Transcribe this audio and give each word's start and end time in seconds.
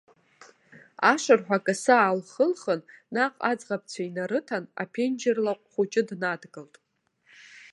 Ашырҳәа 1.11 1.57
акасы 1.61 1.93
аалхылхын, 1.99 2.81
наҟ 3.13 3.33
аӡӷабцәа 3.49 4.01
инарыҭан, 4.07 4.63
аԥенџьыр 4.81 5.37
лаҟә 5.45 5.65
хәыҷы 5.71 6.01
днадгылт. 6.09 6.75